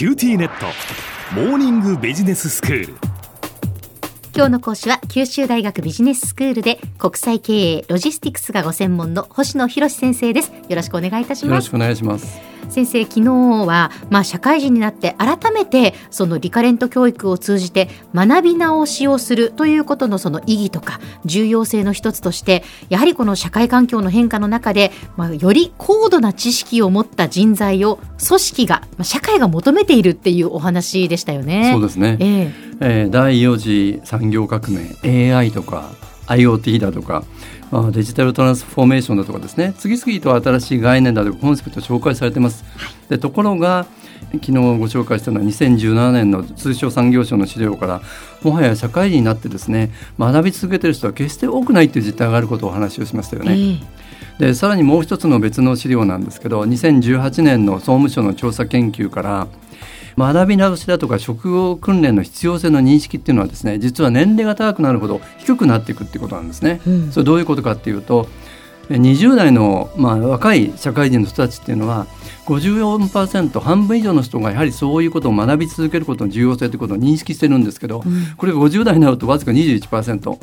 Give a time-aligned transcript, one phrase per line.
[0.00, 0.64] QTnet。
[1.34, 2.94] モーニングビジネススクール。
[4.34, 10.52] 今日の講師は九州大学ビジネススクールで国際経営ロジスティクスがご専門の星野博先生です。
[10.70, 11.50] よろしくお願いいたします。
[11.50, 13.30] よろしくお願いします先生昨日
[13.66, 31.72] は、まあ、社会人になって改めてそのリカレント教育を通じて学び直しをするということのその意義とか重要性の一つとしてやはりこの社会環境の変化の中で、まあ、より高度な知識を持った人材を組織が、まあ、社会が求めているっていうお話でしたよね。
[31.72, 35.90] そうですね、えー、えー、第4次産業革命 AI とか
[36.30, 37.24] IoT だとか
[37.70, 42.64] まあ、デジタルトランスフォーメーションだとかですね次々と新しい概念だとかコンセプト紹介されてます。
[43.08, 43.86] でところが
[44.32, 48.02] 昨日ご紹介したのは2017年の通商産業省の資料から
[48.42, 53.52] もはや社会人になってですね学び続けてる人は決して多くないという実態があることをお話をしましたよね。
[53.52, 54.00] えー
[54.40, 59.48] でさらにもう一つの別の資料なんですけど2018年の総務省の調査研究から
[60.20, 66.80] 学び直しだとか職業訓練の必要性の認識っていうのはですね実は年齢が高くなるほど低くなっていくっていうことなんですね。
[66.86, 68.28] うん、それどういうことかっていうと
[68.98, 72.06] 20代の、まあ、若い社会人の人たちっていうのは
[72.46, 80.38] 54%半分以上の人がやはりそういうことを学び続けることの重要性ということを認識してるんですけど、うん、これが50代になるとわずか21%、うん、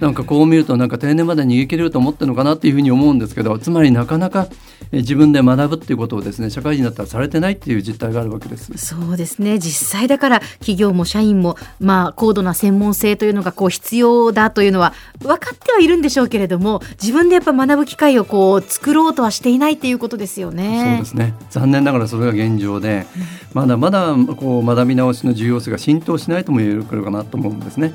[0.02, 4.48] なんかこう見るとなんか定年まで逃げ切れると思ってるのかなっていうふうに思うんですけどつまりなかなか
[4.92, 8.72] 自分で学ぶっていうことをですね社会人だったらされてないっていう実態があるわけです。
[8.76, 9.58] そうですね。
[9.58, 20.96] 実際だから企業も社員もまあ高度な専門性というのがこう必要だというのは分かってはいるんでしょうけれども自分でやっぱ学ぶ機会をこう作ろうとはしていないっていうことですよね。
[20.96, 21.34] そうですね。
[21.50, 23.06] 残念ながらそれが現状で、
[23.52, 27.92] まだまだこう学び直しの重要性が浸透しないとも言えるかなと思うんですね。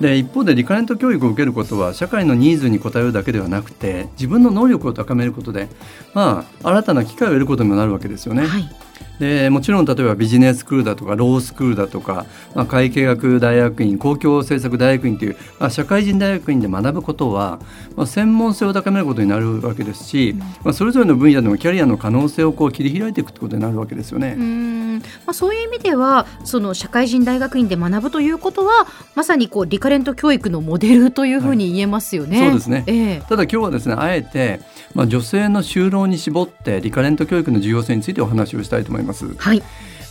[0.00, 5.68] で一方でリカレント教育を受けることは社会のニーズに応えるだけではなくて自分の能力を高めることで、
[6.14, 8.46] まあ、新たな機会を得ることにもなるわけですよね。
[8.46, 17.60] はいでもちろん例えばビジネススクールだとかロースクールだとか、まあ、会計学大学院公共政策大学院という、まあ、社会人大学院で学ぶことは、
[17.96, 24.36] まあ、専門性を高めることになるわけですし、まあ、それぞれの分野でもキャリアの可能性をこう切り開いていくってことになるわけですよね。
[24.38, 24.80] うん。
[25.26, 32.40] まあ、そういう意味ではその社会人大学院で学ぶということはまさにこうリカレント教育のモデルというふうに言えますよね。
[32.40, 34.60] はい、そうですね、えー、ただ今日はですねあえて、
[34.94, 39.34] まあ、女性の就労に絞ってリカレント教育の重要性についてお話をしたいと思います。
[39.36, 39.62] はい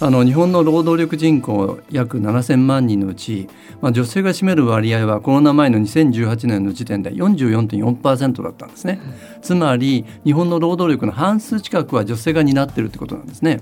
[0.01, 3.49] あの日本の労働力人口約7000万人のうち、
[3.81, 9.01] まあ、女性が占める割合はコロナ前の2018年の時点で44.4%だったんですね、
[9.35, 13.61] うん、つまり日本の労働力の半数近くは女性が担っているってことなんですね。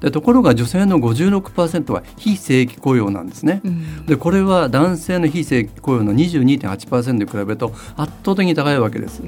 [0.00, 9.22] でところが女性の56%は非正規雇用なんですね、うん、でこれは男性の非正規雇用の22.8%に比べると圧倒的に高いわけです。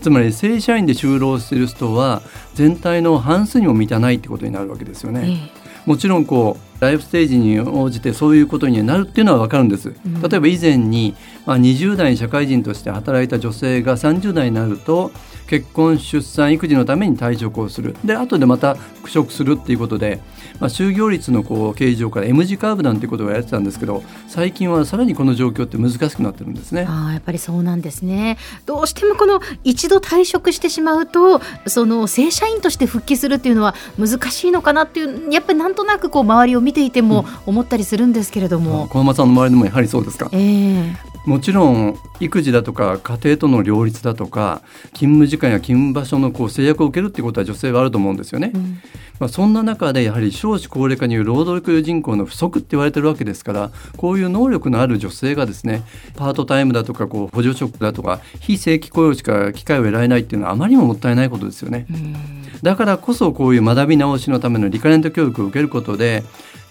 [0.00, 2.22] つまり正社員で就労している人は
[2.54, 5.50] 全体の半数にも満たないってことになるわけですよね。
[5.84, 9.94] もちろんこうライフステージに応じてそういうことになるっていうのは分かるんです。
[10.28, 11.14] 例えば以前に、
[11.46, 15.10] まあ、20代社会人として働いた女性が30代になると
[15.46, 20.20] 結婚出産育児のために退職をするで後でまた復職するっていうことで、
[20.58, 26.86] まあ、就業率のこう形状から M 字カーブなんてことをやってたんですけど最近はさらにこの状況って難しくなってるんですね。
[26.88, 40.28] あやっぱりそうなんですねどうしてもこの一度退職してしまうとその正社員として復帰するっていうのは難しいのかなっていうやっぱりなんとなくこう周りを見ていても思ったりするんですけれども、うん、小浜さんの周りでもやはりそうですか？
[40.32, 40.94] えー、
[41.24, 44.62] もちろん育児だとか家庭との両立だとか
[44.92, 48.50] 勤務時間や勤務場所のこう制約を受けるっていうことは女性はあると思うんですよね。
[48.52, 48.80] うん、
[49.20, 55.84] まあ、そんな中でやはり少子高齢化による労働力人口の不足って言われてるわけですからこういう能力のある女性がですね
[56.16, 61.86] パートタイムだとかこう補助職だとか非正規雇用しか機会を得られないっていうのはあまりにももったいないことですよね。
[61.90, 62.16] うん
[62.62, 66.22] だからこそこういう学び直しのためのリカレント教育を受けることで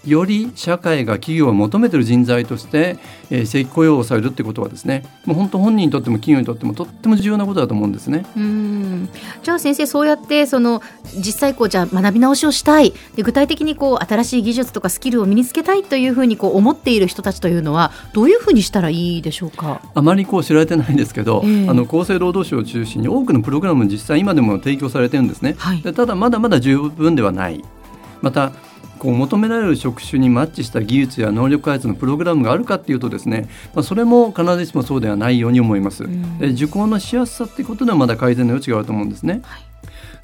[0.06, 2.98] より社会が企業を求めている人材として、
[3.30, 8.24] えー、正規雇用をされるってことはですねもう本当本人にとっても企業にとってもとっても重要なことだと思うんですね。
[8.36, 9.08] うん
[9.42, 10.82] じゃあ先生そうやってその
[11.16, 19.80] 実際こうじゃあ学び直しをしたいで具体的にこう新しい技術とかスキルを身につけたいというふうにこう思っている人たちというのはどういうふうにしたらいいでしょうか？
[19.94, 25.54] あまりこう知られてないんですけど、えー、あの厚生労働省を中心に多くのプログラム実際今でも提供されてるんですね。
[25.58, 27.64] はい、でただまだまだ十分ではない。
[28.22, 28.52] また
[29.06, 36.02] こう求められる職種にマッチした技術や能力開発のプログラムがあるかっていうとですね、まあ、それも必ずしもそうではないように思います。
[36.40, 39.42] で受講のしやすさっていうことではまだ改善の余地があると思うんですね。
[39.44, 39.62] はい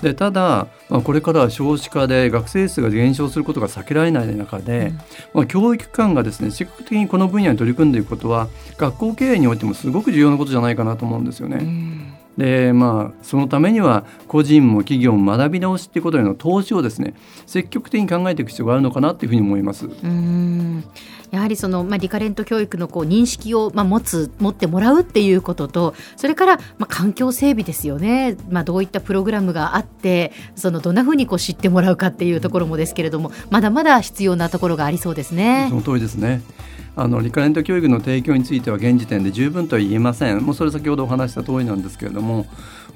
[0.02, 4.96] でただ、まあ、これからは少子化で学生数が減少することが避けられない中で、うん、
[5.32, 8.48] まあ、教育機関がですね積極的にこの分野に取り組んでいくことは
[8.78, 11.58] 学校経営においてもすごく重要なことじゃないかなと思うんですよね。
[11.60, 12.01] うん
[12.36, 17.14] でまあそのためには個人も企業も学び直しっていうことへの投資をですね
[17.46, 19.86] 積極的に考えていく必要があるのかなというふうに思います。
[19.86, 20.84] うん
[21.32, 35.66] やはりその、まあ、リカレント教育のこう認識を、まあ、持つ持ってもらうっていうこととそれから、まあ、環境整備ですよね、まあ、どういったプログラムがあってそのどんなふうにこう知ってもらうかっていうところもですけれどもまだまだ必要なところがありそうですね。
[35.70, 36.42] その通りですね。
[36.94, 40.40] あのリカレント教育の提供については現時点で十分とは言えません。
[40.40, 42.44] もうそれ先ほどお話した通りなんですけれども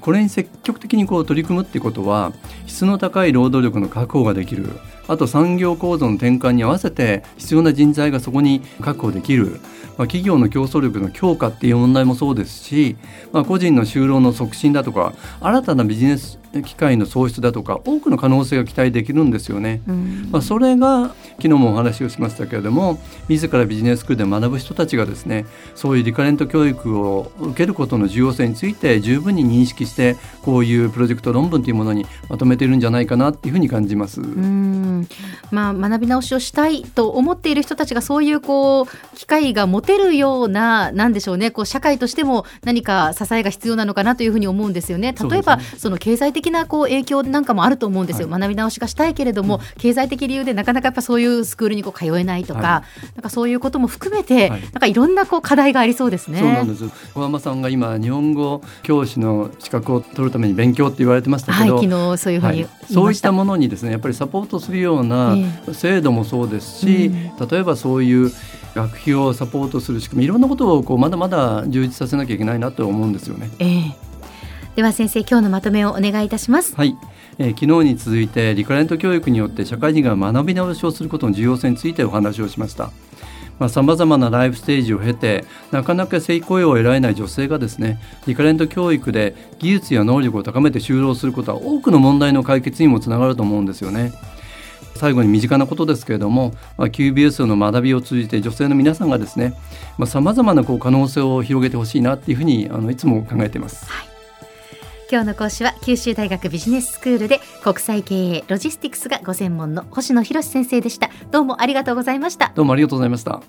[0.01, 2.31] これに積極的にこう取り組むっていうことは
[2.67, 4.69] 質の高い労働力の確保ができる。
[5.07, 9.59] あと産業構造の転換に合わせて必要な人材がそこに確保できる、
[9.97, 12.97] まあ、企業の競争力の強化っていう問題もそうですし、
[13.31, 19.81] まあ、個人の就労の促進だとか新たなビジネス機会の創出だとか多くの可能性が期待できるんですよね。
[20.31, 25.45] まあ、それが昨日もお話をしましたけれども自らビジネススクールで学ぶ人たちがですね
[25.75, 34.21] そういうリカレント教育を受けることの重要性について十分に認識してこういうプロジェクト論文というものにまとめているんじゃないかなっていうふうに感じます。
[34.21, 35.07] うん
[35.51, 45.13] まあ、学び直しをしたいと思っている人たちがそういうこう機会が持てるようななんでしょうねこう社会としても何か支えが必要なのかなというふうに思うんですよね。
[45.29, 56.39] 例えばそ、ね,、の経済的なこう影響なんかもあると思うんですよ、はい、学び直しがしたいけれども、うん、経済的理由でなかなかやっぱそういうスクールにこう通えないとか、はい、なんかそういうことも含めて、はい、なんかいろんなこう課題がありそうですね。
[56.39, 56.85] そうなんです。
[57.13, 65.35] 小山さんが今日本語教師の資格を取るために勉強って言われてましたけど、はい、昨日そういうふうに、そういったものにですねやっぱりサポートするような
[65.73, 68.31] 制度もそうですし、えー、例えばそういう
[68.75, 73.49] 学費をサポートする仕組みいろんなことをこうまだまだ充実させなきゃいけないなと思うんですよね。
[73.59, 73.93] えー、
[74.77, 76.75] では先生今日のまとめをお願いいたします。
[76.75, 76.95] はい。
[77.39, 82.91] えー、昨日に続いてリカレント教育によって社会人が学び直しをすることの重要性についてお話をしました。
[83.69, 94.13] さまざ、まなライフステージを経てなかなか正規雇用を得られない女性がですねリカレント教育で技術や能力を高めて就労することは多くの問題の解決にもつながると思うんですよね。
[94.93, 99.55] 最後に身近なことですけれども、まあ、QBS の学びを通じて女性の皆さんがですね
[100.05, 103.83] さまざ、まなこう可能性を広げてほしいなっていうふうにあのいつも考えています。
[103.91, 104.16] はい
[105.09, 111.09] 今日の講師は九州大学ビジネススクールで国際経営ロジスティクスがご専門の星野博先生でした。
[111.31, 112.51] どうもありがとうございました。
[112.53, 113.41] どうもありがとうございました。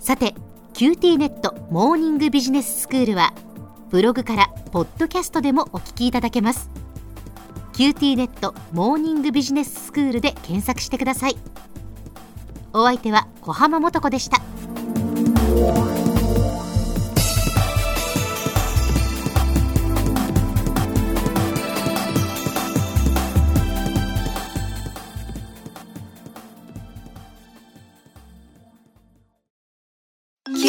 [0.00, 0.34] さて
[0.74, 3.34] QT ネットモーニングビジネススクールは
[3.90, 6.70] ブログからポッドキャストでもお聞きいただけます。
[7.74, 11.36] QT ネットモーニングビジネススクールで検索してください。
[12.72, 14.42] お相手は小浜もとこでした